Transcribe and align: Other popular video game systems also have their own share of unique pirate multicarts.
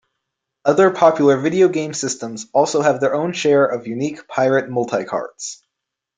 Other 0.65 0.89
popular 0.89 1.37
video 1.39 1.69
game 1.69 1.93
systems 1.93 2.47
also 2.53 2.81
have 2.81 2.99
their 2.99 3.13
own 3.13 3.33
share 3.33 3.67
of 3.67 3.85
unique 3.85 4.27
pirate 4.27 4.67
multicarts. 4.67 5.57